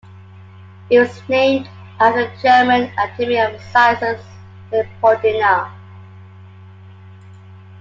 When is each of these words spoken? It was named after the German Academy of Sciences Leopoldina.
It 0.89 0.99
was 0.99 1.21
named 1.29 1.69
after 1.99 2.27
the 2.27 2.35
German 2.41 2.85
Academy 2.97 3.37
of 3.37 3.61
Sciences 3.61 4.25
Leopoldina. 4.71 5.71